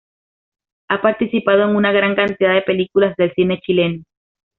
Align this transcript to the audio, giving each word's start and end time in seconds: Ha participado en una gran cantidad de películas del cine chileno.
Ha 0.89 0.99
participado 0.99 1.61
en 1.61 1.75
una 1.75 1.91
gran 1.91 2.15
cantidad 2.15 2.55
de 2.55 2.63
películas 2.63 3.15
del 3.17 3.31
cine 3.35 3.59
chileno. 3.59 4.01